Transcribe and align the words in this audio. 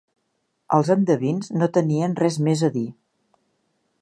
Els 0.77 0.89
endevins 0.95 1.51
no 1.59 1.69
tenien 1.77 2.19
res 2.23 2.41
més 2.49 2.65
a 2.71 2.75
dir. 2.79 2.87